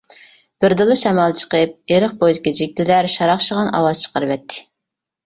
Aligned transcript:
بىردىنلا 0.63 0.93
شامال 1.01 1.35
چىقىپ 1.41 1.93
ئېرىق 1.93 2.15
بويىدىكى 2.23 2.53
جىگدىلەر 2.61 3.09
شاراقشىغان 3.17 3.71
ئاۋاز 3.81 4.03
چىقىرىۋەتتى. 4.07 4.65